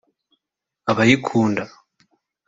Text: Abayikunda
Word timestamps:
Abayikunda 0.91 1.63